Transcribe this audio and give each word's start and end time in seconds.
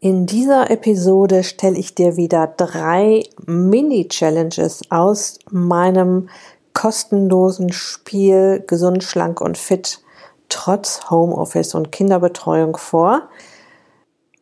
In 0.00 0.26
dieser 0.26 0.70
Episode 0.70 1.42
stelle 1.42 1.76
ich 1.76 1.92
dir 1.92 2.16
wieder 2.16 2.46
drei 2.46 3.24
Mini-Challenges 3.46 4.82
aus 4.90 5.40
meinem 5.50 6.28
kostenlosen 6.72 7.72
Spiel 7.72 8.62
Gesund, 8.64 9.02
Schlank 9.02 9.40
und 9.40 9.58
Fit 9.58 10.00
trotz 10.48 11.10
Homeoffice 11.10 11.74
und 11.74 11.90
Kinderbetreuung 11.90 12.76
vor. 12.76 13.28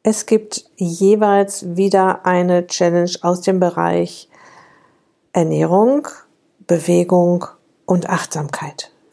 Es 0.02 0.26
gibt 0.26 0.66
jeweils 0.76 1.74
wieder 1.74 2.26
eine 2.26 2.66
Challenge 2.66 3.12
aus 3.22 3.40
dem 3.40 3.58
Bereich 3.58 4.28
Ernährung, 5.32 6.06
Bewegung 6.66 7.46
und 7.86 8.10
Achtsamkeit. 8.10 8.92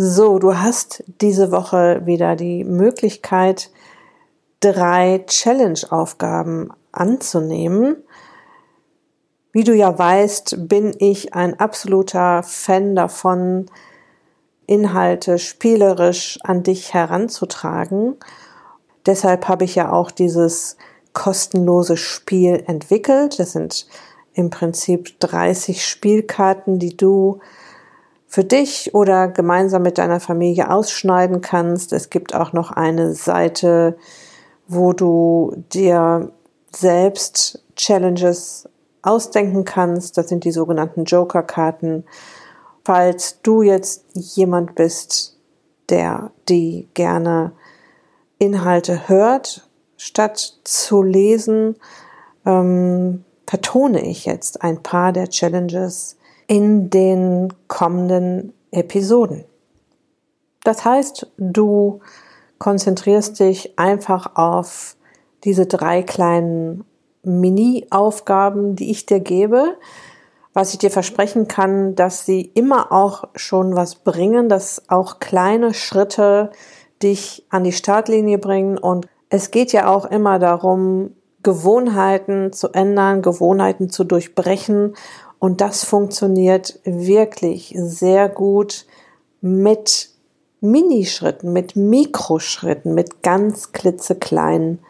So, 0.00 0.38
du 0.38 0.56
hast 0.56 1.02
diese 1.20 1.50
Woche 1.50 2.02
wieder 2.04 2.36
die 2.36 2.62
Möglichkeit, 2.62 3.72
drei 4.60 5.24
Challenge-Aufgaben 5.26 6.70
anzunehmen. 6.92 7.96
Wie 9.50 9.64
du 9.64 9.74
ja 9.74 9.98
weißt, 9.98 10.68
bin 10.68 10.94
ich 11.00 11.34
ein 11.34 11.58
absoluter 11.58 12.44
Fan 12.44 12.94
davon, 12.94 13.66
Inhalte 14.68 15.36
spielerisch 15.36 16.38
an 16.44 16.62
dich 16.62 16.94
heranzutragen. 16.94 18.18
Deshalb 19.04 19.48
habe 19.48 19.64
ich 19.64 19.74
ja 19.74 19.90
auch 19.90 20.12
dieses 20.12 20.76
kostenlose 21.12 21.96
Spiel 21.96 22.62
entwickelt. 22.68 23.40
Das 23.40 23.50
sind 23.50 23.88
im 24.32 24.50
Prinzip 24.50 25.18
30 25.18 25.84
Spielkarten, 25.84 26.78
die 26.78 26.96
du 26.96 27.40
für 28.28 28.44
dich 28.44 28.94
oder 28.94 29.26
gemeinsam 29.26 29.82
mit 29.82 29.96
deiner 29.96 30.20
Familie 30.20 30.70
ausschneiden 30.70 31.40
kannst. 31.40 31.94
Es 31.94 32.10
gibt 32.10 32.34
auch 32.34 32.52
noch 32.52 32.70
eine 32.70 33.14
Seite, 33.14 33.96
wo 34.68 34.92
du 34.92 35.54
dir 35.72 36.30
selbst 36.76 37.64
Challenges 37.74 38.68
ausdenken 39.00 39.64
kannst. 39.64 40.18
Das 40.18 40.28
sind 40.28 40.44
die 40.44 40.52
sogenannten 40.52 41.04
Joker-Karten. 41.04 42.04
Falls 42.84 43.40
du 43.42 43.62
jetzt 43.62 44.04
jemand 44.12 44.74
bist, 44.74 45.38
der 45.88 46.30
die 46.50 46.86
gerne 46.92 47.52
Inhalte 48.38 49.08
hört, 49.08 49.66
statt 49.96 50.58
zu 50.64 51.02
lesen, 51.02 51.76
ähm, 52.44 53.24
vertone 53.46 54.02
ich 54.02 54.26
jetzt 54.26 54.62
ein 54.62 54.82
paar 54.82 55.12
der 55.12 55.28
Challenges 55.30 56.17
in 56.48 56.90
den 56.90 57.52
kommenden 57.68 58.52
Episoden. 58.72 59.44
Das 60.64 60.84
heißt, 60.84 61.30
du 61.36 62.00
konzentrierst 62.58 63.38
dich 63.38 63.78
einfach 63.78 64.34
auf 64.34 64.96
diese 65.44 65.66
drei 65.66 66.02
kleinen 66.02 66.84
Mini-Aufgaben, 67.22 68.74
die 68.74 68.90
ich 68.90 69.06
dir 69.06 69.20
gebe, 69.20 69.76
was 70.54 70.72
ich 70.72 70.78
dir 70.78 70.90
versprechen 70.90 71.46
kann, 71.46 71.94
dass 71.94 72.26
sie 72.26 72.40
immer 72.40 72.90
auch 72.90 73.24
schon 73.36 73.76
was 73.76 73.96
bringen, 73.96 74.48
dass 74.48 74.82
auch 74.88 75.20
kleine 75.20 75.74
Schritte 75.74 76.50
dich 77.02 77.46
an 77.50 77.62
die 77.62 77.72
Startlinie 77.72 78.38
bringen. 78.38 78.76
Und 78.78 79.06
es 79.28 79.50
geht 79.50 79.72
ja 79.72 79.88
auch 79.88 80.06
immer 80.06 80.38
darum, 80.38 81.12
Gewohnheiten 81.42 82.52
zu 82.52 82.72
ändern, 82.72 83.22
Gewohnheiten 83.22 83.90
zu 83.90 84.02
durchbrechen 84.02 84.96
und 85.38 85.60
das 85.60 85.84
funktioniert 85.84 86.80
wirklich 86.84 87.74
sehr 87.76 88.28
gut 88.28 88.86
mit 89.40 90.10
Minischritten, 90.60 91.52
mit 91.52 91.76
Mikroschritten, 91.76 92.94
mit 92.94 93.22
ganz 93.22 93.72
klitzekleinen 93.72 94.80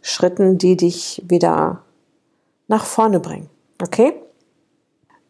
Schritten, 0.00 0.56
die 0.56 0.76
dich 0.76 1.22
wieder 1.26 1.82
nach 2.68 2.86
vorne 2.86 3.20
bringen. 3.20 3.50
Okay? 3.82 4.14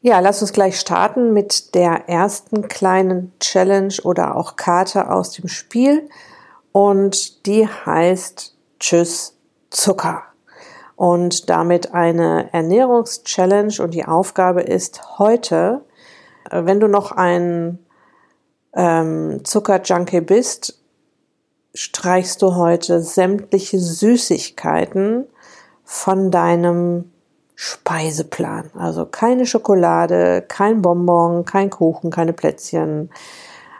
Ja, 0.02 0.20
lass 0.20 0.40
uns 0.40 0.52
gleich 0.52 0.78
starten 0.78 1.32
mit 1.32 1.74
der 1.74 2.08
ersten 2.08 2.68
kleinen 2.68 3.32
Challenge 3.40 3.94
oder 4.04 4.36
auch 4.36 4.56
Karte 4.56 5.10
aus 5.10 5.32
dem 5.32 5.48
Spiel. 5.48 6.08
Und 6.72 7.46
die 7.46 7.66
heißt 7.66 8.56
Tschüss 8.78 9.36
Zucker 9.70 10.29
und 11.00 11.48
damit 11.48 11.94
eine 11.94 12.52
Ernährungschallenge 12.52 13.82
und 13.82 13.94
die 13.94 14.04
Aufgabe 14.04 14.60
ist 14.60 15.18
heute, 15.18 15.80
äh, 16.50 16.66
wenn 16.66 16.78
du 16.78 16.88
noch 16.88 17.10
ein 17.10 17.78
ähm, 18.74 19.40
Zuckerjunkie 19.42 20.20
bist, 20.20 20.78
streichst 21.72 22.42
du 22.42 22.54
heute 22.54 23.00
sämtliche 23.00 23.78
Süßigkeiten 23.78 25.24
von 25.84 26.30
deinem 26.30 27.10
Speiseplan. 27.54 28.70
Also 28.76 29.06
keine 29.06 29.46
Schokolade, 29.46 30.44
kein 30.46 30.82
Bonbon, 30.82 31.46
kein 31.46 31.70
Kuchen, 31.70 32.10
keine 32.10 32.34
Plätzchen. 32.34 33.08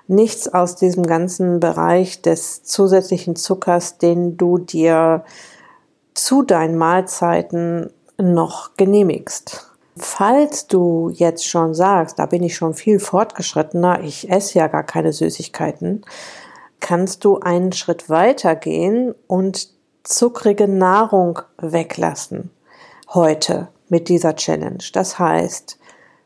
Nichts 0.07 0.49
aus 0.49 0.75
diesem 0.75 1.07
ganzen 1.07 1.61
Bereich 1.61 2.23
des 2.23 2.63
zusätzlichen 2.63 3.37
Zuckers, 3.37 3.99
den 3.99 4.39
du 4.39 4.57
dir 4.57 5.23
zu 6.15 6.43
deinen 6.43 6.77
Mahlzeiten 6.77 7.93
noch 8.19 8.77
genehmigst. 8.77 9.71
Falls 9.97 10.67
du 10.67 11.11
jetzt 11.13 11.47
schon 11.47 11.75
sagst, 11.75 12.19
da 12.19 12.27
bin 12.27 12.43
ich 12.43 12.55
schon 12.55 12.75
viel 12.75 13.01
fortgeschrittener, 13.01 14.01
ich 14.03 14.31
esse 14.31 14.59
ja 14.59 14.67
gar 14.67 14.85
keine 14.85 15.13
Süßigkeiten, 15.13 16.03
kannst 16.81 17.25
du 17.25 17.39
einen 17.39 17.73
Schritt 17.73 18.09
weiter 18.09 18.57
gehen 18.57 19.15
und 19.27 19.69
zuckrige 20.03 20.69
Nahrung 20.69 21.41
weglassen. 21.59 22.51
Heute 23.13 23.69
mit 23.89 24.09
dieser 24.09 24.37
Challenge. 24.37 24.85
Das 24.93 25.19
heißt, 25.19 25.79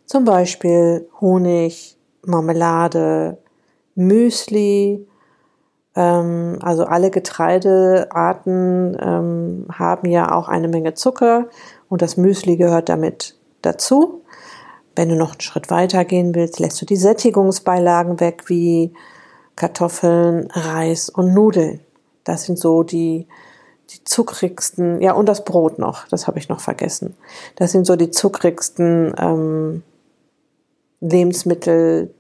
zum 0.07 0.25
Beispiel 0.25 1.09
Honig, 1.21 1.97
Marmelade, 2.23 3.39
Müsli, 3.95 5.07
also 6.01 6.85
alle 6.85 7.11
Getreidearten 7.11 8.97
ähm, 9.01 9.67
haben 9.73 10.09
ja 10.09 10.33
auch 10.33 10.49
eine 10.49 10.69
Menge 10.69 10.95
Zucker 10.95 11.47
und 11.89 12.03
das 12.03 12.17
Müsli 12.17 12.57
gehört 12.57 12.89
damit 12.89 13.37
dazu. 13.63 14.23
Wenn 14.97 15.09
du 15.09 15.17
noch 15.17 15.33
einen 15.33 15.41
Schritt 15.41 15.71
weiter 15.71 16.05
gehen 16.05 16.35
willst, 16.35 16.59
lässt 16.59 16.81
du 16.81 16.87
die 16.87 16.97
Sättigungsbeilagen 16.97 18.21
weg 18.21 18.45
wie 18.47 18.93
Kartoffeln, 19.57 20.49
Reis 20.53 21.09
und 21.09 21.33
Nudeln. 21.33 21.81
Das 22.25 22.45
sind 22.45 22.59
so 22.59 22.83
die, 22.83 23.27
die 23.91 24.03
zuckrigsten, 24.05 25.01
ja, 25.01 25.13
und 25.13 25.29
das 25.29 25.45
Brot 25.45 25.79
noch, 25.79 26.09
das 26.09 26.27
habe 26.27 26.39
ich 26.39 26.49
noch 26.49 26.61
vergessen. 26.61 27.15
Das 27.57 27.73
sind 27.73 27.87
so 27.87 27.97
die 27.97 28.11
zuckrigsten 28.11 29.15
ähm, 29.19 29.83
Lebensmittel, 31.01 32.15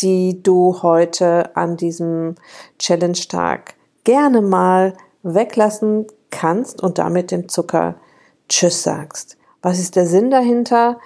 die 0.00 0.42
du 0.42 0.82
heute 0.82 1.56
an 1.56 1.76
diesem 1.76 2.34
Challenge-Tag 2.78 3.74
gerne 4.04 4.40
mal 4.40 4.94
weglassen 5.22 6.06
kannst 6.30 6.82
und 6.82 6.98
damit 6.98 7.30
dem 7.30 7.48
Zucker 7.48 7.96
Tschüss 8.48 8.82
sagst. 8.82 9.36
Was 9.62 9.78
ist 9.78 9.96
der 9.96 10.06
Sinn 10.06 10.30
dahinter? 10.30 10.98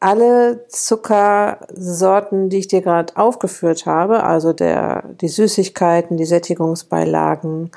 Alle 0.00 0.66
Zuckersorten, 0.68 2.48
die 2.48 2.58
ich 2.58 2.68
dir 2.68 2.80
gerade 2.80 3.16
aufgeführt 3.16 3.86
habe, 3.86 4.24
also 4.24 4.52
der, 4.52 5.04
die 5.20 5.28
Süßigkeiten, 5.28 6.16
die 6.16 6.24
Sättigungsbeilagen, 6.24 7.70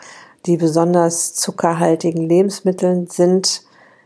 die 0.45 0.57
besonders 0.57 1.33
zuckerhaltigen 1.33 2.27
Lebensmittel 2.27 3.07
sind 3.09 3.63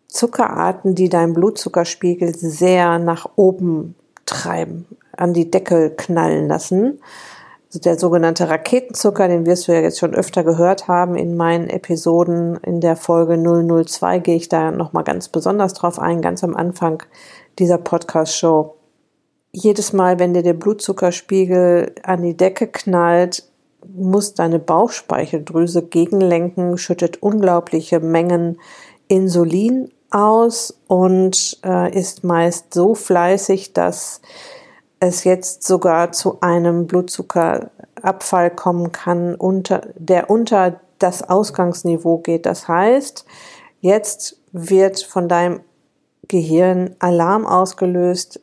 Zuckerarten, 0.08 0.96
die 0.96 1.10
deinen 1.10 1.34
Blutzuckerspiegel 1.34 2.36
sehr 2.36 2.98
nach 2.98 3.30
oben 3.36 3.96
treiben 4.28 4.86
an 5.16 5.34
die 5.34 5.50
Decke 5.50 5.92
knallen 5.98 6.48
lassen. 6.48 7.00
Also 7.68 7.80
der 7.80 8.00
sogenannte 8.00 8.50
Raketenzucker, 8.50 9.28
den 9.28 9.46
wirst 9.46 9.68
du 9.68 9.74
ja 9.74 9.82
jetzt 9.82 10.00
schon 10.00 10.14
öfter 10.14 10.44
gehört 10.44 10.88
haben 10.88 11.16
in 11.16 11.36
meinen 11.36 11.70
Episoden. 11.70 12.58
In 12.64 12.80
der 12.80 12.96
Folge 12.96 13.38
002 13.38 14.20
gehe 14.20 14.36
ich 14.36 14.48
da 14.48 14.72
nochmal 14.72 15.04
ganz 15.04 15.28
besonders 15.28 15.74
drauf 15.74 16.00
ein, 16.00 16.22
ganz 16.22 16.44
am 16.44 16.56
Anfang 16.56 17.04
dieser 17.60 17.78
Podcast-Show. 17.78 18.76
Jedes 19.52 19.92
Mal, 19.92 20.20
wenn 20.20 20.34
dir 20.34 20.44
der 20.44 20.54
Blutzuckerspiegel 20.54 21.96
an 22.04 22.22
die 22.22 22.38
Decke 22.38 22.68
knallt, 22.68 23.44
muss 23.86 24.34
deine 24.34 24.60
Bauchspeicheldrüse 24.60 25.84
gegenlenken, 25.84 26.78
schüttet 26.78 27.22
unglaubliche 27.22 28.00
Mengen 28.00 28.60
Insulin 29.08 29.90
aus 30.12 30.80
und 30.88 31.60
äh, 31.64 31.98
ist 31.98 32.24
meist 32.24 32.74
so 32.74 32.96
fleißig, 32.96 33.74
dass 33.74 34.22
es 35.00 35.24
jetzt 35.24 35.64
sogar 35.64 36.12
zu 36.12 36.42
einem 36.42 36.88
Blutzuckerabfall 36.88 38.52
kommen 38.52 38.92
kann, 38.92 39.36
unter, 39.36 39.82
der 39.96 40.30
unter 40.30 40.80
das 41.00 41.28
Ausgangsniveau 41.28 42.20
geht. 42.20 42.46
Das 42.46 42.68
heißt, 42.68 43.26
jetzt 43.82 44.40
wird 44.52 45.02
von 45.02 45.28
deinem 45.28 45.62
Gehirn 46.28 46.96
Alarm 47.00 47.46
ausgelöst, 47.46 48.42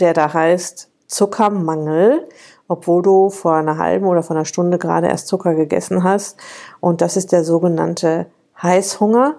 der 0.00 0.14
da 0.14 0.32
heißt 0.32 0.90
Zuckermangel, 1.06 2.28
obwohl 2.68 3.02
du 3.02 3.30
vor 3.30 3.54
einer 3.54 3.78
halben 3.78 4.06
oder 4.06 4.22
vor 4.22 4.36
einer 4.36 4.44
Stunde 4.44 4.78
gerade 4.78 5.08
erst 5.08 5.28
Zucker 5.28 5.54
gegessen 5.54 6.02
hast. 6.02 6.38
Und 6.80 7.00
das 7.00 7.16
ist 7.16 7.32
der 7.32 7.44
sogenannte 7.44 8.26
Heißhunger. 8.62 9.36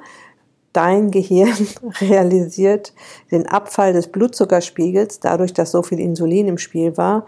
Dein 0.76 1.10
Gehirn 1.10 1.68
realisiert 2.02 2.94
den 3.32 3.48
Abfall 3.48 3.94
des 3.94 4.08
Blutzuckerspiegels, 4.08 5.22
dadurch, 5.22 5.54
dass 5.54 5.72
so 5.72 5.84
viel 5.84 6.00
Insulin 6.00 6.48
im 6.48 6.58
Spiel 6.58 6.98
war, 6.98 7.26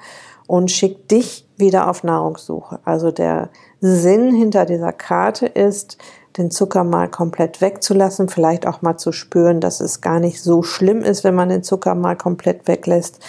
und 0.48 0.70
schickt 0.72 1.12
dich 1.12 1.48
wieder 1.58 1.90
auf 1.90 2.04
Nahrungssuche. 2.04 2.80
Also 2.84 3.12
der 3.12 3.50
Sinn 3.80 4.34
hinter 4.34 4.66
dieser 4.66 4.92
Karte 4.92 5.46
ist, 5.46 5.98
den 6.38 6.52
Zucker 6.52 6.84
mal 6.84 7.10
komplett 7.10 7.62
wegzulassen, 7.62 8.30
vielleicht 8.30 8.68
auch 8.68 8.82
mal 8.82 8.98
zu 8.98 9.12
spüren, 9.12 9.60
dass 9.60 9.82
es 9.82 10.02
gar 10.02 10.20
nicht 10.20 10.42
so 10.42 10.62
schlimm 10.64 11.02
ist, 11.02 11.24
wenn 11.24 11.36
man 11.36 11.50
den 11.50 11.64
Zucker 11.64 11.96
mal 11.96 12.16
komplett 12.16 12.68
weglässt 12.68 13.20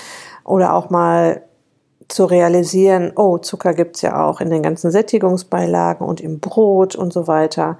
oder 0.44 0.75
auch 0.75 0.91
mal 0.91 1.43
zu 2.09 2.25
realisieren, 2.25 3.12
oh, 3.17 3.38
Zucker 3.38 3.75
gibt's 3.75 4.00
ja 4.03 4.25
auch 4.25 4.41
in 4.41 4.50
den 4.50 4.62
ganzen 4.62 4.91
Sättigungsbeilagen 4.91 6.06
und 6.06 6.20
im 6.20 6.41
Brot 6.41 6.97
und 6.97 7.12
so 7.12 7.26
weiter. 7.26 7.79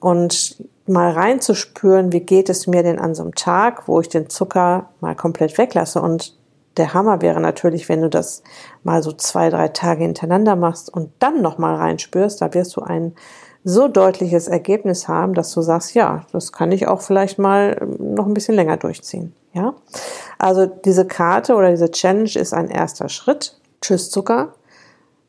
Und 0.00 0.56
mal 0.86 1.12
reinzuspüren, 1.12 2.12
wie 2.12 2.20
geht 2.20 2.48
es 2.48 2.66
mir 2.66 2.82
denn 2.82 2.98
an 2.98 3.14
so 3.14 3.22
einem 3.22 3.34
Tag, 3.34 3.86
wo 3.86 4.00
ich 4.00 4.08
den 4.08 4.28
Zucker 4.28 4.90
mal 5.00 5.14
komplett 5.14 5.56
weglasse. 5.56 6.00
Und 6.02 6.34
der 6.76 6.94
Hammer 6.94 7.22
wäre 7.22 7.40
natürlich, 7.40 7.88
wenn 7.88 8.02
du 8.02 8.08
das 8.08 8.42
mal 8.82 9.02
so 9.02 9.12
zwei, 9.12 9.50
drei 9.50 9.68
Tage 9.68 10.02
hintereinander 10.02 10.56
machst 10.56 10.92
und 10.92 11.12
dann 11.18 11.42
nochmal 11.42 11.76
reinspürst, 11.76 12.40
da 12.40 12.52
wirst 12.54 12.76
du 12.76 12.82
ein 12.82 13.14
so 13.62 13.88
deutliches 13.88 14.48
Ergebnis 14.48 15.06
haben, 15.06 15.34
dass 15.34 15.52
du 15.52 15.60
sagst, 15.60 15.94
ja, 15.94 16.24
das 16.32 16.52
kann 16.52 16.72
ich 16.72 16.88
auch 16.88 17.02
vielleicht 17.02 17.38
mal 17.38 17.76
noch 17.98 18.26
ein 18.26 18.34
bisschen 18.34 18.54
länger 18.54 18.78
durchziehen. 18.78 19.34
Ja, 19.52 19.74
also 20.38 20.66
diese 20.66 21.06
Karte 21.06 21.54
oder 21.54 21.70
diese 21.70 21.90
Challenge 21.90 22.30
ist 22.34 22.54
ein 22.54 22.68
erster 22.68 23.08
Schritt. 23.08 23.58
Tschüss 23.80 24.10
Zucker. 24.10 24.54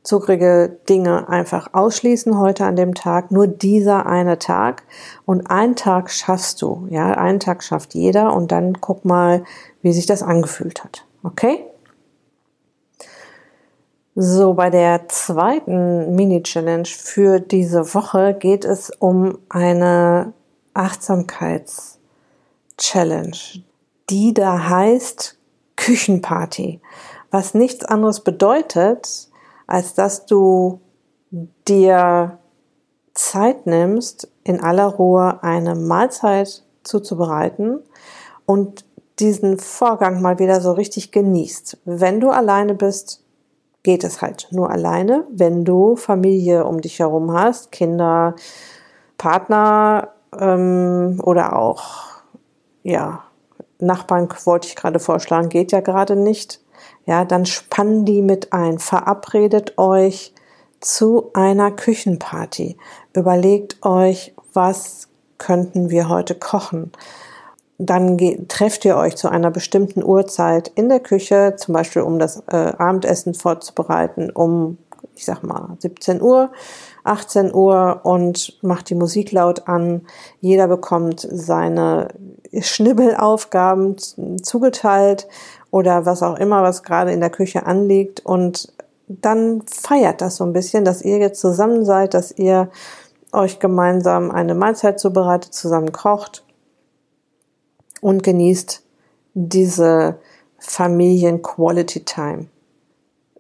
Zuckrige 0.03 0.79
Dinge 0.89 1.29
einfach 1.29 1.73
ausschließen 1.73 2.39
heute 2.39 2.65
an 2.65 2.75
dem 2.75 2.95
Tag. 2.95 3.29
Nur 3.31 3.45
dieser 3.47 4.07
eine 4.07 4.39
Tag. 4.39 4.83
Und 5.25 5.51
einen 5.51 5.75
Tag 5.75 6.09
schaffst 6.09 6.59
du. 6.61 6.87
Ja, 6.89 7.11
einen 7.11 7.39
Tag 7.39 7.63
schafft 7.63 7.93
jeder. 7.93 8.33
Und 8.33 8.51
dann 8.51 8.81
guck 8.81 9.05
mal, 9.05 9.43
wie 9.81 9.93
sich 9.93 10.07
das 10.07 10.23
angefühlt 10.23 10.83
hat. 10.83 11.05
Okay? 11.23 11.63
So, 14.15 14.55
bei 14.55 14.69
der 14.69 15.07
zweiten 15.07 16.15
Mini-Challenge 16.15 16.85
für 16.85 17.39
diese 17.39 17.93
Woche 17.93 18.33
geht 18.33 18.65
es 18.65 18.89
um 18.89 19.37
eine 19.47 20.33
Achtsamkeits-Challenge, 20.73 23.37
die 24.09 24.33
da 24.33 24.67
heißt 24.67 25.37
Küchenparty, 25.77 26.81
was 27.29 27.53
nichts 27.53 27.85
anderes 27.85 28.19
bedeutet, 28.19 29.30
als 29.71 29.93
dass 29.93 30.25
du 30.25 30.81
dir 31.67 32.39
Zeit 33.13 33.65
nimmst, 33.65 34.29
in 34.43 34.61
aller 34.61 34.85
Ruhe 34.85 35.41
eine 35.43 35.75
Mahlzeit 35.75 36.63
zuzubereiten 36.83 37.79
und 38.45 38.85
diesen 39.19 39.59
Vorgang 39.59 40.21
mal 40.21 40.39
wieder 40.39 40.59
so 40.61 40.73
richtig 40.73 41.11
genießt. 41.11 41.77
Wenn 41.85 42.19
du 42.19 42.31
alleine 42.31 42.73
bist, 42.73 43.23
geht 43.83 44.03
es 44.03 44.21
halt 44.21 44.49
nur 44.51 44.69
alleine. 44.69 45.25
Wenn 45.29 45.63
du 45.63 45.95
Familie 45.95 46.65
um 46.65 46.81
dich 46.81 46.99
herum 46.99 47.31
hast, 47.31 47.71
Kinder, 47.71 48.35
Partner 49.17 50.09
ähm, 50.37 51.21
oder 51.23 51.55
auch 51.57 51.83
ja 52.83 53.23
Nachbarn 53.79 54.27
wollte 54.45 54.67
ich 54.67 54.75
gerade 54.75 54.99
vorschlagen, 54.99 55.49
geht 55.49 55.71
ja 55.71 55.81
gerade 55.81 56.15
nicht. 56.15 56.61
Ja, 57.05 57.25
dann 57.25 57.45
spann 57.45 58.05
die 58.05 58.21
mit 58.21 58.53
ein. 58.53 58.79
Verabredet 58.79 59.77
euch 59.77 60.33
zu 60.79 61.31
einer 61.33 61.71
Küchenparty. 61.71 62.77
Überlegt 63.15 63.83
euch, 63.83 64.33
was 64.53 65.07
könnten 65.37 65.89
wir 65.89 66.09
heute 66.09 66.35
kochen 66.35 66.91
dann 67.85 68.17
trefft 68.47 68.85
ihr 68.85 68.95
euch 68.95 69.15
zu 69.15 69.27
einer 69.27 69.49
bestimmten 69.49 70.03
Uhrzeit 70.03 70.67
in 70.75 70.87
der 70.87 70.99
Küche, 70.99 71.55
zum 71.57 71.73
Beispiel 71.73 72.03
um 72.03 72.19
das 72.19 72.43
äh, 72.47 72.73
Abendessen 72.77 73.33
vorzubereiten, 73.33 74.29
um, 74.29 74.77
ich 75.15 75.25
sag 75.25 75.41
mal, 75.41 75.77
17 75.79 76.21
Uhr, 76.21 76.51
18 77.03 77.51
Uhr 77.53 78.01
und 78.03 78.59
macht 78.61 78.91
die 78.91 78.95
Musik 78.95 79.31
laut 79.31 79.67
an. 79.67 80.01
Jeder 80.41 80.67
bekommt 80.67 81.27
seine 81.27 82.09
Schnibbelaufgaben 82.59 83.95
zugeteilt 84.43 85.27
oder 85.71 86.05
was 86.05 86.21
auch 86.21 86.37
immer, 86.37 86.61
was 86.61 86.83
gerade 86.83 87.11
in 87.11 87.21
der 87.21 87.29
Küche 87.29 87.65
anliegt 87.65 88.25
und 88.25 88.73
dann 89.07 89.63
feiert 89.63 90.21
das 90.21 90.37
so 90.37 90.45
ein 90.45 90.53
bisschen, 90.53 90.85
dass 90.85 91.01
ihr 91.01 91.17
jetzt 91.17 91.41
zusammen 91.41 91.83
seid, 91.85 92.13
dass 92.13 92.31
ihr 92.31 92.69
euch 93.31 93.59
gemeinsam 93.59 94.31
eine 94.31 94.55
Mahlzeit 94.55 94.99
zubereitet, 94.99 95.53
zusammen 95.53 95.91
kocht 95.91 96.43
und 98.01 98.23
genießt 98.23 98.83
diese 99.33 100.17
Familien-Quality-Time. 100.59 102.47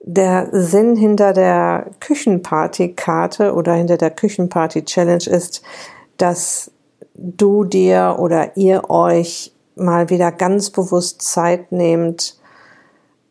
Der 0.03 0.47
Sinn 0.51 0.95
hinter 0.95 1.33
der 1.33 1.91
Küchenparty-Karte 1.99 3.53
oder 3.53 3.73
hinter 3.73 3.97
der 3.97 4.11
Küchenparty-Challenge 4.11 5.27
ist, 5.27 5.61
dass 6.17 6.71
du 7.13 7.63
dir 7.63 8.15
oder 8.19 8.57
ihr 8.57 8.89
euch 8.89 9.50
mal 9.75 10.09
wieder 10.09 10.31
ganz 10.31 10.69
bewusst 10.69 11.21
Zeit 11.21 11.71
nehmt 11.71 12.37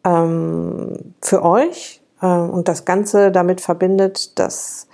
ähm, 0.05 1.15
für 1.21 1.43
euch 1.43 2.01
äh, 2.21 2.27
und 2.27 2.69
das 2.69 2.85
Ganze 2.85 3.31
damit 3.31 3.61
verbindet, 3.61 4.39
dass 4.39 4.87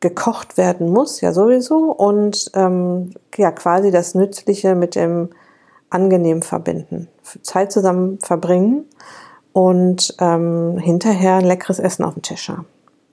gekocht 0.00 0.56
werden 0.56 0.90
muss, 0.90 1.20
ja 1.20 1.32
sowieso, 1.32 1.92
und 1.92 2.50
ähm, 2.54 3.14
ja 3.36 3.52
quasi 3.52 3.90
das 3.90 4.14
Nützliche 4.14 4.74
mit 4.74 4.96
dem 4.96 5.30
Angenehm 5.90 6.42
verbinden. 6.42 7.08
Zeit 7.42 7.70
zusammen 7.70 8.18
verbringen 8.20 8.86
und 9.52 10.14
ähm, 10.18 10.76
hinterher 10.78 11.36
ein 11.36 11.44
leckeres 11.44 11.78
Essen 11.78 12.04
auf 12.04 12.14
dem 12.14 12.22
Tisch 12.22 12.48
haben. 12.48 12.66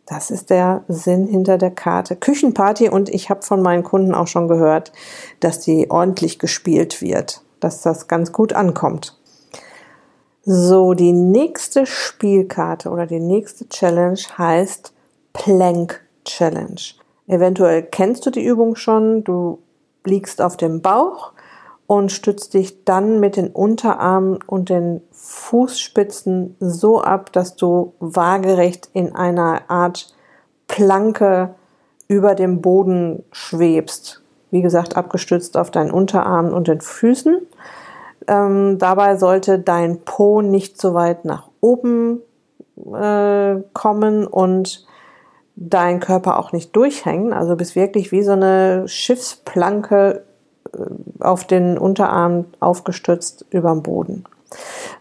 Das 0.10 0.32
ist 0.32 0.50
der 0.50 0.84
Sinn 0.88 1.28
hinter 1.28 1.60
der 1.60 1.70
Karte. 1.70 2.16
Küchenparty 2.16 2.90
und 2.90 3.10
ich 3.10 3.30
habe 3.30 3.44
von 3.44 3.62
meinen 3.62 3.84
Kunden 3.84 4.16
auch 4.16 4.26
schon 4.26 4.48
gehört, 4.48 4.92
dass 5.40 5.60
die 5.60 5.92
ordentlich 5.92 6.40
gespielt 6.40 7.00
wird, 7.04 7.44
dass 7.60 7.84
das 7.84 8.08
ganz 8.08 8.32
gut 8.32 8.54
ankommt. 8.54 9.16
So, 10.42 10.96
die 10.96 11.12
nächste 11.12 11.86
Spielkarte 11.86 12.90
oder 12.90 13.06
die 13.06 13.20
nächste 13.20 13.70
Challenge 13.70 14.20
heißt 14.36 14.94
Plank 15.34 16.02
Challenge. 16.26 16.82
Eventuell 17.28 17.84
kennst 17.84 18.26
du 18.26 18.32
die 18.32 18.44
Übung 18.44 18.76
schon. 18.76 19.24
Du 19.24 19.60
liegst 20.06 20.42
auf 20.42 20.58
dem 20.58 20.82
Bauch 20.82 21.34
und 21.86 22.12
stützt 22.12 22.56
dich 22.56 22.84
dann 22.84 23.20
mit 23.20 23.36
den 23.36 23.50
Unterarmen 23.50 24.40
und 24.48 24.70
den 24.70 25.02
Fußspitzen 25.30 26.56
so 26.60 27.02
ab, 27.02 27.32
dass 27.32 27.56
du 27.56 27.94
waagerecht 28.00 28.90
in 28.94 29.16
einer 29.16 29.62
Art 29.70 30.12
Planke 30.68 31.54
über 32.08 32.34
dem 32.34 32.62
Boden 32.62 33.24
schwebst. 33.32 34.24
Wie 34.50 34.64
gesagt, 34.64 34.98
abgestützt 34.98 35.56
auf 35.56 35.70
deinen 35.70 35.92
Unterarmen 35.92 36.52
und 36.52 36.68
den 36.68 36.82
Füßen. 36.82 37.42
Ähm, 38.28 38.80
dabei 38.80 39.18
sollte 39.18 39.60
dein 39.60 40.02
Po 40.02 40.42
nicht 40.42 40.82
so 40.82 40.96
weit 40.96 41.26
nach 41.26 41.48
oben 41.62 42.22
äh, 42.92 43.58
kommen 43.74 44.26
und 44.26 44.88
dein 45.56 46.00
Körper 46.00 46.40
auch 46.40 46.54
nicht 46.54 46.76
durchhängen. 46.76 47.34
Also 47.34 47.56
bist 47.56 47.76
wirklich 47.76 48.12
wie 48.12 48.24
so 48.24 48.32
eine 48.32 48.88
Schiffsplanke 48.88 50.24
äh, 50.74 51.24
auf 51.24 51.46
den 51.46 51.78
Unterarm 51.78 52.46
aufgestützt 52.60 53.46
überm 53.52 53.84
Boden. 53.84 54.26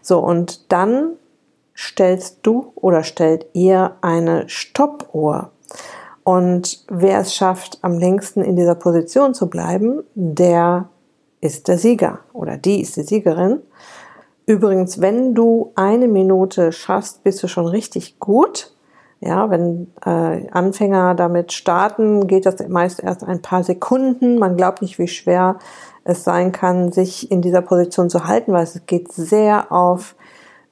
So, 0.01 0.19
und 0.19 0.71
dann 0.71 1.13
stellst 1.75 2.39
du 2.43 2.71
oder 2.75 3.03
stellt 3.03 3.47
ihr 3.53 3.95
eine 4.01 4.49
Stoppuhr. 4.49 5.51
Und 6.23 6.83
wer 6.89 7.19
es 7.19 7.33
schafft, 7.33 7.79
am 7.81 7.97
längsten 7.97 8.41
in 8.41 8.55
dieser 8.55 8.75
Position 8.75 9.33
zu 9.33 9.49
bleiben, 9.49 10.03
der 10.13 10.89
ist 11.41 11.67
der 11.67 11.77
Sieger 11.77 12.19
oder 12.33 12.57
die 12.57 12.81
ist 12.81 12.97
die 12.97 13.03
Siegerin. 13.03 13.61
Übrigens, 14.45 14.99
wenn 14.99 15.35
du 15.35 15.71
eine 15.75 16.07
Minute 16.07 16.71
schaffst, 16.71 17.23
bist 17.23 17.41
du 17.43 17.47
schon 17.47 17.67
richtig 17.67 18.19
gut. 18.19 18.73
Ja, 19.21 19.49
wenn 19.49 19.87
äh, 20.05 20.49
Anfänger 20.51 21.13
damit 21.13 21.51
starten, 21.51 22.27
geht 22.27 22.45
das 22.45 22.65
meist 22.69 23.03
erst 23.03 23.23
ein 23.23 23.41
paar 23.41 23.63
Sekunden. 23.63 24.39
Man 24.39 24.55
glaubt 24.55 24.81
nicht, 24.81 24.97
wie 24.97 25.09
schwer 25.09 25.59
es 26.05 26.23
sein 26.23 26.53
kann, 26.53 26.93
sich 26.93 27.29
in 27.29 27.41
dieser 27.41 27.61
Position 27.61 28.09
zu 28.09 28.25
halten, 28.25 28.53
weil 28.53 28.63
es 28.63 28.81
geht 28.85 29.11
sehr 29.11 29.73
auf 29.73 30.15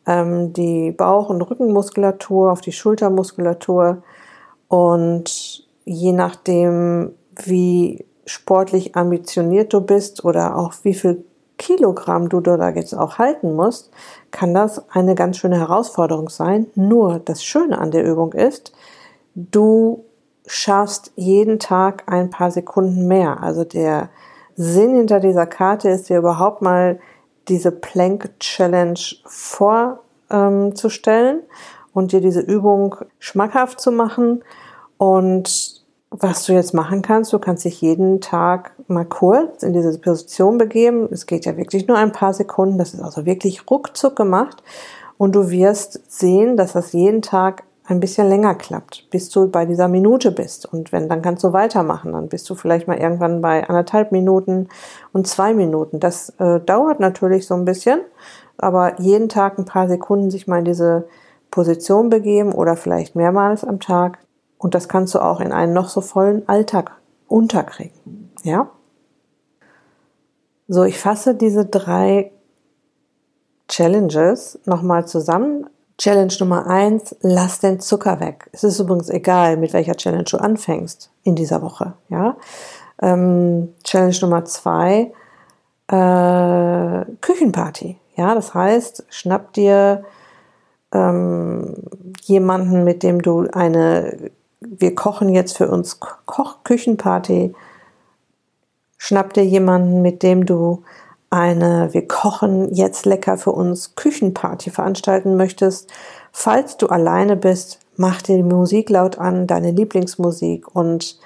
ähm, 0.06 0.54
die 0.54 0.92
Bauch- 0.92 1.30
und 1.30 1.42
Rückenmuskulatur, 1.42 2.52
auf 2.52 2.62
die 2.62 2.72
Schultermuskulatur. 2.72 4.04
Und 4.70 5.68
je 5.84 6.14
nachdem, 6.14 7.12
wie 7.36 8.06
sportlich 8.26 8.96
ambitioniert 8.96 9.74
du 9.74 9.82
bist 9.82 10.24
oder 10.24 10.56
auch 10.56 10.74
wie 10.84 10.94
viel 10.94 11.26
Kilogramm 11.58 12.30
du 12.30 12.40
da 12.40 12.70
jetzt 12.70 12.94
auch 12.94 13.18
halten 13.18 13.56
musst, 13.56 13.90
kann 14.32 14.54
das 14.54 14.90
eine 14.92 15.16
ganz 15.16 15.38
schöne 15.38 15.58
Herausforderung 15.58 16.30
sein. 16.30 16.68
Nur 16.76 17.20
das 17.20 17.44
Schöne 17.44 17.80
an 17.80 17.92
der 17.92 18.06
Übung 18.06 18.32
ist, 18.34 18.74
du 19.36 20.06
schaffst 20.46 21.12
jeden 21.16 21.60
Tag 21.60 22.04
ein 22.08 22.30
paar 22.30 22.52
Sekunden 22.52 23.08
mehr. 23.08 23.42
Also 23.44 23.64
der 23.64 24.10
Sinn 24.56 24.96
hinter 24.96 25.20
dieser 25.20 25.46
Karte 25.46 25.90
ist 25.90 26.10
dir 26.10 26.20
überhaupt 26.20 26.62
mal 26.62 27.00
diese 27.48 27.72
Plank 27.72 28.32
Challenge 28.40 29.00
vorzustellen 29.26 31.38
ähm, 31.38 31.44
und 31.94 32.12
dir 32.12 32.22
diese 32.22 32.42
Übung 32.42 32.96
schmackhaft 33.20 33.80
zu 33.80 33.92
machen 33.92 34.44
und 34.98 35.86
was 36.10 36.46
du 36.46 36.54
jetzt 36.54 36.74
machen 36.74 37.02
kannst, 37.02 37.34
du 37.34 37.40
kannst 37.40 37.66
dich 37.66 37.82
jeden 37.82 38.22
Tag 38.22 38.72
mal 38.88 39.06
kurz 39.06 39.64
in 39.64 39.74
diese 39.74 39.98
Position 40.00 40.58
begeben. 40.58 41.08
Es 41.12 41.26
geht 41.26 41.46
ja 41.46 41.58
wirklich 41.58 41.88
nur 41.88 41.98
ein 41.98 42.12
paar 42.12 42.34
Sekunden. 42.34 42.78
Das 42.78 42.94
ist 42.94 43.02
also 43.02 43.26
wirklich 43.26 43.70
ruckzuck 43.70 44.16
gemacht. 44.16 44.64
Und 45.18 45.36
du 45.36 45.50
wirst 45.50 46.00
sehen, 46.12 46.58
dass 46.58 46.74
das 46.74 46.94
jeden 46.94 47.22
Tag 47.22 47.64
ein 47.86 48.00
bisschen 48.00 48.28
länger 48.28 48.56
klappt, 48.56 49.10
bis 49.10 49.30
du 49.30 49.50
bei 49.50 49.66
dieser 49.66 49.88
Minute 49.88 50.32
bist. 50.32 50.66
Und 50.66 50.92
wenn, 50.92 51.08
dann 51.10 51.22
kannst 51.22 51.44
du 51.44 51.54
weitermachen. 51.54 52.12
Dann 52.14 52.28
bist 52.28 52.50
du 52.50 52.56
vielleicht 52.56 52.88
mal 52.88 52.98
irgendwann 52.98 53.42
bei 53.42 53.68
anderthalb 53.68 54.12
Minuten 54.12 54.68
und 55.14 55.28
zwei 55.28 55.54
Minuten. 55.54 56.00
Das 56.00 56.34
äh, 56.40 56.60
dauert 56.60 57.00
natürlich 57.00 57.48
so 57.48 57.56
ein 57.56 57.66
bisschen, 57.66 58.02
aber 58.58 59.00
jeden 59.00 59.30
Tag 59.30 59.58
ein 59.58 59.66
paar 59.66 59.88
Sekunden 59.88 60.30
sich 60.32 60.48
mal 60.48 60.60
in 60.60 60.66
diese 60.66 61.08
Position 61.50 62.10
begeben 62.10 62.52
oder 62.52 62.76
vielleicht 62.76 63.16
mehrmals 63.16 63.64
am 63.64 63.80
Tag, 63.80 64.20
und 64.58 64.76
das 64.76 64.90
kannst 64.90 65.14
du 65.16 65.20
auch 65.20 65.40
in 65.40 65.52
einen 65.52 65.74
noch 65.74 65.90
so 65.90 66.02
vollen 66.02 66.48
Alltag 66.48 66.92
unterkriegen. 67.28 68.32
Ja? 68.44 68.70
So, 70.68 70.84
ich 70.84 71.00
fasse 71.00 71.36
diese 71.36 71.66
drei 71.66 72.32
Challenges 73.68 74.60
nochmal 74.66 75.08
zusammen. 75.08 75.70
Challenge 75.98 76.34
Nummer 76.40 76.68
eins, 76.68 77.16
lass 77.22 77.60
den 77.60 77.80
Zucker 77.80 78.20
weg. 78.20 78.50
Es 78.52 78.64
ist 78.64 78.80
übrigens 78.80 79.10
egal, 79.10 79.58
mit 79.58 79.74
welcher 79.74 79.96
Challenge 79.96 80.26
du 80.26 80.38
anfängst 80.38 81.12
in 81.24 81.36
dieser 81.36 81.62
Woche. 81.62 81.94
Ja? 82.10 82.38
Ähm, 83.02 83.74
Challenge 83.84 84.16
Nummer 84.22 84.46
zwei, 84.46 85.12
äh, 85.88 87.06
Küchenparty. 87.22 87.98
Ja, 88.16 88.36
das 88.36 88.54
heißt, 88.54 89.06
schnapp 89.10 89.54
dir 89.54 90.04
ähm, 90.92 91.76
jemanden, 92.24 92.84
mit 92.84 93.04
dem 93.04 93.22
du 93.22 93.48
eine 93.52 94.32
wir 94.70 94.96
kochen 94.96 95.30
jetzt 95.30 95.58
für 95.58 95.70
uns 95.70 96.00
Koch 96.00 96.64
Küchenparty. 96.64 97.54
Schnapp 98.98 99.34
dir 99.34 99.46
jemanden, 99.46 100.02
mit 100.02 100.24
dem 100.24 100.46
du 100.46 100.84
eine 101.30 101.94
Wir 101.94 102.08
kochen 102.08 102.74
jetzt 102.74 103.06
lecker 103.06 103.38
für 103.38 103.52
uns 103.52 103.96
Küchenparty 103.96 104.72
veranstalten 104.72 105.36
möchtest. 105.36 105.92
Falls 106.32 106.78
du 106.78 106.88
alleine 106.88 107.36
bist, 107.36 107.80
mach 107.96 108.22
dir 108.22 108.38
die 108.38 108.44
Musik 108.44 108.90
laut 108.90 109.18
an, 109.18 109.48
deine 109.48 109.72
Lieblingsmusik 109.72 110.74
und 110.74 111.20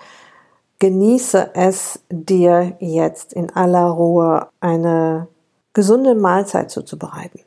genieße 0.80 1.52
es 1.54 2.00
dir 2.10 2.76
jetzt 2.80 3.34
in 3.34 3.56
aller 3.56 3.86
Ruhe 3.86 4.48
eine 4.60 5.28
gesunde 5.74 6.16
Mahlzeit 6.16 6.72
zuzubereiten. 6.72 7.42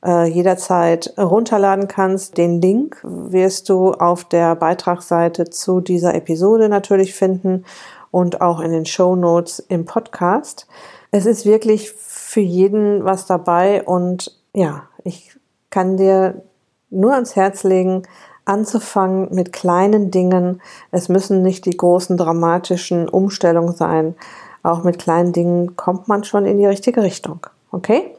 jederzeit 0.05 1.13
runterladen 1.17 1.87
kannst. 1.87 2.37
Den 2.37 2.61
Link 2.61 2.99
wirst 3.03 3.69
du 3.69 3.93
auf 3.93 4.23
der 4.23 4.55
Beitragsseite 4.55 5.49
zu 5.49 5.81
dieser 5.81 6.13
Episode 6.13 6.69
natürlich 6.69 7.15
finden 7.15 7.65
und 8.11 8.39
auch 8.39 8.59
in 8.59 8.71
den 8.71 8.85
Show 8.85 9.15
Notes 9.15 9.59
im 9.59 9.85
Podcast. 9.85 10.67
Es 11.11 11.25
ist 11.25 11.45
wirklich 11.45 11.91
für 11.91 12.39
jeden 12.39 13.03
was 13.03 13.25
dabei 13.25 13.83
und 13.83 14.37
ja, 14.53 14.83
ich 15.03 15.35
kann 15.69 15.97
dir 15.97 16.41
nur 16.89 17.13
ans 17.13 17.35
Herz 17.35 17.63
legen, 17.63 18.03
anzufangen 18.45 19.33
mit 19.33 19.51
kleinen 19.51 20.11
Dingen. 20.11 20.61
Es 20.91 21.09
müssen 21.09 21.41
nicht 21.41 21.65
die 21.65 21.75
großen 21.75 22.15
dramatischen 22.15 23.09
Umstellungen 23.09 23.75
sein. 23.75 24.15
Auch 24.63 24.83
mit 24.83 24.99
kleinen 24.99 25.33
Dingen 25.33 25.75
kommt 25.75 26.07
man 26.07 26.23
schon 26.23 26.45
in 26.45 26.57
die 26.57 26.65
richtige 26.65 27.03
Richtung. 27.03 27.45
Okay? 27.71 28.15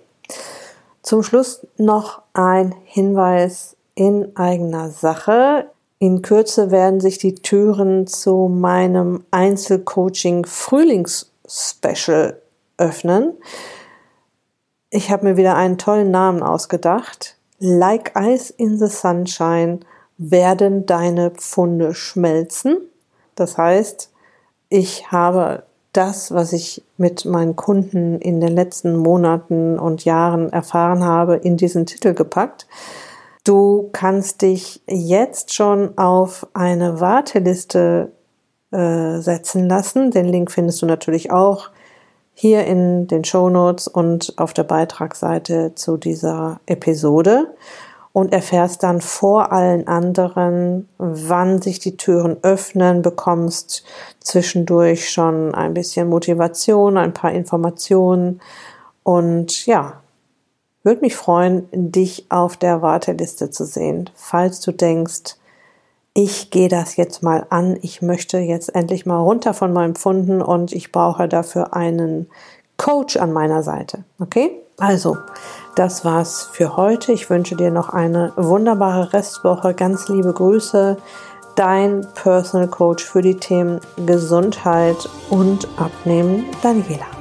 Zum 1.07 1.23
Schluss 1.23 1.65
noch 1.79 2.23
ein 2.33 2.75
Hinweis 2.83 3.77
in 3.95 4.37
eigener 4.37 4.91
Sache. 4.91 5.71
In 6.01 6.21
Kürze 6.21 6.73
werden 6.73 7.01
sich 7.01 7.19
die 7.19 7.37
Türen 7.37 8.09
zu 8.09 8.49
meinem 8.53 9.25
Einzelcoaching 9.31 10.47
Frühlingsspecial 10.47 12.43
öffnen. 12.77 13.35
Ich 14.91 15.13
habe 15.13 15.27
mir 15.27 15.37
wieder 15.37 15.55
einen 15.55 15.79
tollen 15.79 16.11
Namen 16.11 16.43
ausgedacht. 16.43 17.37
Like 17.61 18.15
Ice 18.19 18.53
in 18.57 18.77
the 18.77 18.89
Sunshine 18.89 19.79
werden 20.19 20.87
deine 20.87 21.31
Pfunde 21.31 21.95
schmelzen. 21.95 22.79
Das 23.37 23.57
heißt, 23.57 24.11
ich 24.71 25.13
habe 25.13 25.66
das, 25.97 26.33
was 26.33 26.53
ich 26.53 26.83
mit 26.97 27.25
meinen 27.25 27.57
Kunden 27.57 28.19
in 28.19 28.41
den 28.41 28.55
letzten 28.55 28.97
Monaten 28.97 29.79
und 29.79 30.05
Jahren 30.05 30.53
erfahren 30.53 31.05
habe, 31.05 31.37
in 31.37 31.57
diesen 31.57 31.87
Titel 31.87 32.15
gepackt. 32.15 32.67
Du 33.45 33.91
kannst 33.93 34.43
dich 34.43 34.83
jetzt 34.87 35.55
schon 35.55 35.97
auf 35.97 36.47
eine 36.53 37.01
Warteliste 37.01 38.13
äh, 38.73 39.19
setzen 39.19 39.69
lassen. 39.69 40.11
Den 40.11 40.27
Link 40.27 40.51
findest 40.51 40.83
du 40.83 40.87
natürlich 40.87 41.31
auch 41.31 41.71
hier 42.35 42.67
in 42.67 43.07
den 43.07 43.25
Show 43.25 43.49
Notes 43.49 43.89
und 43.89 44.35
auf 44.37 44.53
der 44.53 44.65
Beitragsseite 44.65 45.75
zu 45.75 45.97
dieser 45.97 46.61
Episode. 46.67 47.55
Und 48.17 48.33
erfährst 48.33 48.83
dann 48.83 49.03
vor 49.03 49.53
allen 49.53 49.89
anderen, 49.89 50.89
wann 50.97 51.61
sich 51.61 51.81
die 51.81 51.99
Türen 51.99 52.39
öffnen, 52.41 53.03
bekommst 53.03 53.85
zwischendurch 54.21 55.11
schon 55.11 55.55
ein 55.55 55.75
bisschen 55.75 56.09
Motivation, 56.09 56.97
ein 56.97 57.13
paar 57.13 57.33
Informationen 57.33 58.41
und 59.03 59.67
ja, 59.67 60.01
würde 60.83 61.03
mich 61.03 61.15
freuen, 61.15 61.69
dich 61.71 62.25
auf 62.31 62.57
der 62.57 62.81
Warteliste 62.81 63.51
zu 63.51 63.67
sehen, 63.67 64.09
falls 64.15 64.61
du 64.61 64.73
denkst, 64.73 65.37
ich 66.15 66.51
gehe 66.51 66.69
das 66.69 66.97
jetzt 66.97 67.23
mal 67.23 67.47
an, 67.51 67.79
ich 67.83 68.01
möchte 68.01 68.39
jetzt 68.39 68.75
endlich 68.75 69.05
mal 69.05 69.21
runter 69.21 69.53
von 69.53 69.75
meinem 69.75 69.95
Pfunden 69.95 70.41
und 70.41 70.73
ich 70.73 70.91
brauche 70.91 71.29
dafür 71.29 71.75
einen 71.75 72.31
Coach 72.79 73.19
an 73.19 73.35
meiner 73.35 73.63
Seite. 73.63 74.05
Okay? 74.19 74.63
Also, 74.79 75.17
das 75.75 76.05
war's 76.05 76.49
für 76.53 76.77
heute. 76.77 77.13
Ich 77.13 77.31
wünsche 77.31 77.57
dir 77.57 77.71
noch 77.71 77.89
eine 77.89 78.33
wunderbare 78.37 79.13
Restwoche. 79.13 79.73
Ganz 79.73 80.09
liebe 80.09 80.33
Grüße. 80.33 80.99
Dein 81.55 82.07
Personal 82.15 82.69
Coach 82.69 83.03
für 83.03 83.23
die 83.23 83.37
Themen 83.37 83.81
Gesundheit 84.05 85.09
und 85.31 85.67
Abnehmen, 85.79 86.45
Daniela. 86.63 87.16